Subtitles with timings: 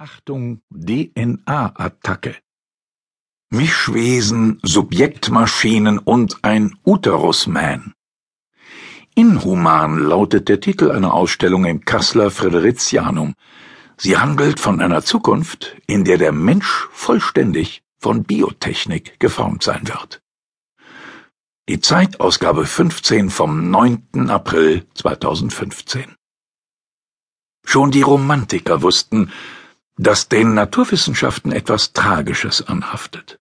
[0.00, 2.34] Achtung, DNA-Attacke.
[3.50, 7.92] Mischwesen, Subjektmaschinen und ein Uterusman.
[9.14, 13.34] Inhuman lautet der Titel einer Ausstellung im Kasseler Fredericianum.
[13.98, 20.22] Sie handelt von einer Zukunft, in der der Mensch vollständig von Biotechnik geformt sein wird.
[21.68, 24.30] Die Zeitausgabe 15 vom 9.
[24.30, 26.14] April 2015.
[27.66, 29.30] Schon die Romantiker wussten,
[30.00, 33.38] dass den Naturwissenschaften etwas Tragisches anhaftet.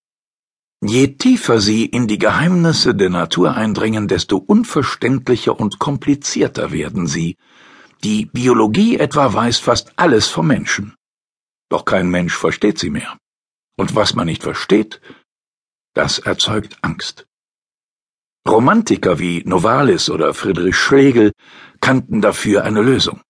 [0.81, 7.37] Je tiefer sie in die Geheimnisse der Natur eindringen, desto unverständlicher und komplizierter werden sie.
[8.03, 10.95] Die Biologie etwa weiß fast alles vom Menschen.
[11.69, 13.17] Doch kein Mensch versteht sie mehr.
[13.77, 14.99] Und was man nicht versteht,
[15.93, 17.25] das erzeugt Angst.
[18.45, 21.31] Romantiker wie Novalis oder Friedrich Schlegel
[21.79, 23.21] kannten dafür eine Lösung.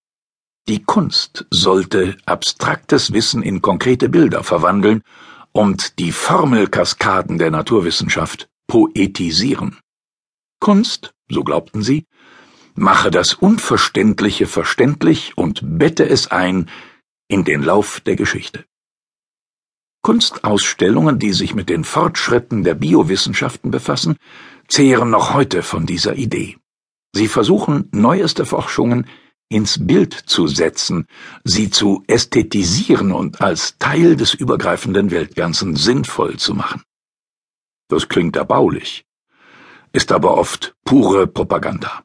[0.68, 5.02] Die Kunst sollte abstraktes Wissen in konkrete Bilder verwandeln
[5.52, 9.78] und die Formelkaskaden der Naturwissenschaft poetisieren.
[10.60, 12.06] Kunst, so glaubten sie,
[12.74, 16.70] mache das Unverständliche verständlich und bette es ein
[17.28, 18.64] in den Lauf der Geschichte.
[20.02, 24.16] Kunstausstellungen, die sich mit den Fortschritten der Biowissenschaften befassen,
[24.66, 26.56] zehren noch heute von dieser Idee.
[27.14, 29.06] Sie versuchen neueste Forschungen
[29.50, 31.06] ins Bild zu setzen,
[31.44, 36.82] sie zu ästhetisieren und als Teil des übergreifenden Weltganzen sinnvoll zu machen.
[37.88, 39.04] Das klingt erbaulich,
[39.92, 42.04] ist aber oft pure Propaganda.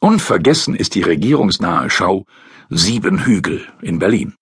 [0.00, 2.26] Unvergessen ist die regierungsnahe Schau
[2.68, 4.34] Sieben Hügel in Berlin.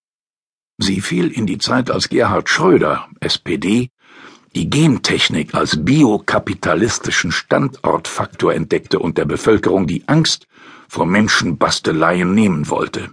[0.78, 3.90] Sie fiel in die Zeit, als Gerhard Schröder, SPD,
[4.54, 10.46] die Gentechnik als biokapitalistischen Standortfaktor entdeckte und der Bevölkerung die Angst
[10.88, 13.12] vor Menschenbasteleien nehmen wollte.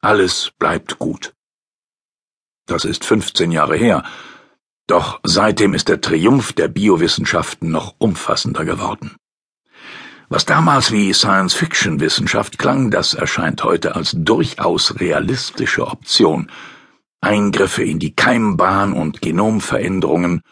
[0.00, 1.34] Alles bleibt gut.
[2.66, 4.04] Das ist 15 Jahre her,
[4.86, 9.16] doch seitdem ist der Triumph der Biowissenschaften noch umfassender geworden.
[10.28, 16.50] Was damals wie Science-Fiction-Wissenschaft klang, das erscheint heute als durchaus realistische Option.
[17.20, 20.42] Eingriffe in die Keimbahn und Genomveränderungen,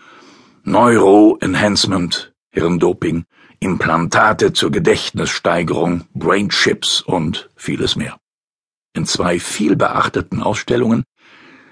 [0.69, 3.25] Neuroenhancement, Hirndoping,
[3.59, 8.19] Implantate zur Gedächtnissteigerung, Brainchips und vieles mehr.
[8.93, 11.05] In zwei vielbeachteten Ausstellungen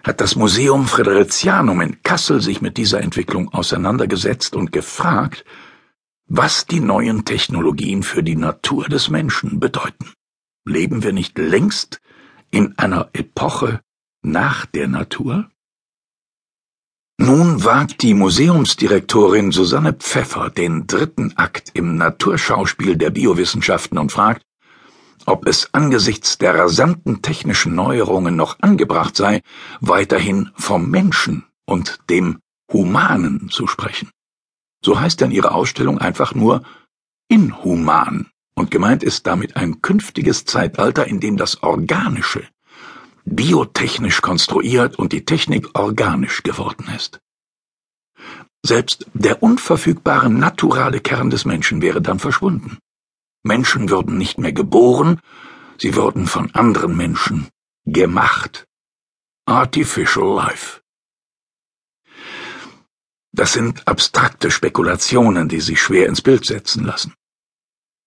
[0.03, 5.45] hat das Museum Fredericianum in Kassel sich mit dieser Entwicklung auseinandergesetzt und gefragt,
[6.27, 10.15] was die neuen Technologien für die Natur des Menschen bedeuten.
[10.65, 12.01] Leben wir nicht längst
[12.51, 13.83] in einer Epoche
[14.23, 15.51] nach der Natur?
[17.19, 24.43] Nun wagt die Museumsdirektorin Susanne Pfeffer den dritten Akt im Naturschauspiel der Biowissenschaften und fragt,
[25.25, 29.43] ob es angesichts der rasanten technischen Neuerungen noch angebracht sei,
[29.81, 32.39] weiterhin vom Menschen und dem
[32.73, 34.11] Humanen zu sprechen.
[34.85, 36.63] So heißt dann ihre Ausstellung einfach nur
[37.29, 42.47] inhuman, und gemeint ist damit ein künftiges Zeitalter, in dem das Organische
[43.27, 47.21] biotechnisch konstruiert und die Technik organisch geworden ist.
[48.65, 52.79] Selbst der unverfügbare naturale Kern des Menschen wäre dann verschwunden.
[53.43, 55.21] Menschen würden nicht mehr geboren,
[55.79, 57.49] sie würden von anderen Menschen
[57.85, 58.67] gemacht.
[59.47, 60.81] Artificial Life.
[63.33, 67.15] Das sind abstrakte Spekulationen, die sich schwer ins Bild setzen lassen.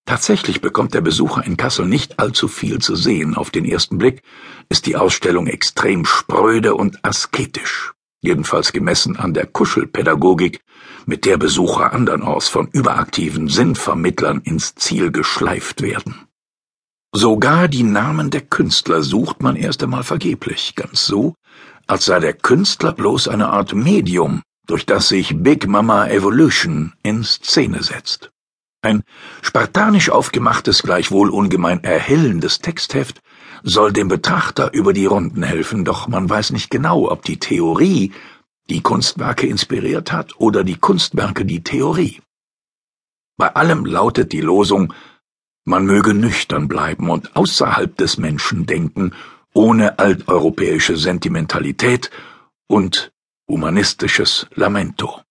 [0.09, 3.35] Tatsächlich bekommt der Besucher in Kassel nicht allzu viel zu sehen.
[3.35, 4.23] Auf den ersten Blick
[4.67, 10.61] ist die Ausstellung extrem spröde und asketisch, jedenfalls gemessen an der Kuschelpädagogik,
[11.05, 16.25] mit der Besucher andernorts von überaktiven Sinnvermittlern ins Ziel geschleift werden.
[17.13, 21.35] Sogar die Namen der Künstler sucht man erst einmal vergeblich, ganz so,
[21.85, 27.23] als sei der Künstler bloß eine Art Medium, durch das sich Big Mama Evolution in
[27.23, 28.31] Szene setzt.
[28.81, 29.03] Ein
[29.41, 33.21] spartanisch aufgemachtes, gleichwohl ungemein erhellendes Textheft
[33.61, 38.13] soll dem Betrachter über die Runden helfen, doch man weiß nicht genau, ob die Theorie
[38.69, 42.21] die Kunstwerke inspiriert hat oder die Kunstwerke die Theorie.
[43.37, 44.93] Bei allem lautet die Losung,
[45.65, 49.13] man möge nüchtern bleiben und außerhalb des Menschen denken,
[49.53, 52.11] ohne alteuropäische Sentimentalität
[52.67, 53.11] und
[53.47, 55.21] humanistisches Lamento.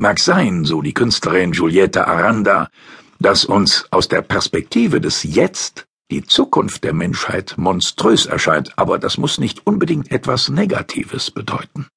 [0.00, 2.70] Mag sein, so die Künstlerin Giulietta Aranda,
[3.18, 9.18] dass uns aus der Perspektive des Jetzt die Zukunft der Menschheit monströs erscheint, aber das
[9.18, 11.88] muss nicht unbedingt etwas Negatives bedeuten.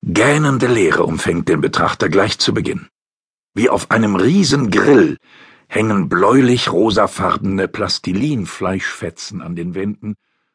[0.00, 2.88] Gähnende Leere umfängt den Betrachter gleich zu Beginn.
[3.52, 5.18] Wie auf einem Riesengrill
[5.68, 10.14] hängen bläulich-rosafarbene Plastilinfleischfetzen an den Wänden,